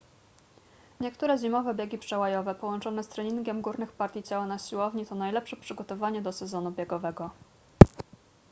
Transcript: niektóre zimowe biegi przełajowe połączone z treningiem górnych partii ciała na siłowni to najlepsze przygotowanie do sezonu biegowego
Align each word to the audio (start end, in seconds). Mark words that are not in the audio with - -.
niektóre 0.99 1.37
zimowe 1.37 1.73
biegi 1.75 1.97
przełajowe 1.97 2.55
połączone 2.55 3.03
z 3.03 3.07
treningiem 3.07 3.61
górnych 3.61 3.91
partii 3.91 4.23
ciała 4.23 4.45
na 4.47 4.57
siłowni 4.57 5.05
to 5.05 5.15
najlepsze 5.15 5.57
przygotowanie 5.57 6.21
do 6.21 6.31
sezonu 6.31 6.71
biegowego 6.71 7.29